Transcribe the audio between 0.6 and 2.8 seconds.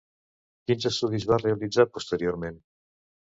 Quins estudis va realitzar posteriorment?